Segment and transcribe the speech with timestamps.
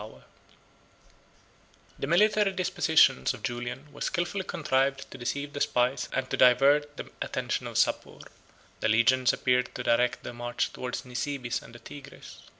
[1.99, 6.97] ]The military dispositions of Julian were skilfully contrived to deceive the spies and to divert
[6.97, 8.17] the attention of Sapor.
[8.79, 12.39] The legions appeared to direct their march towards Nisibis and the Tigris.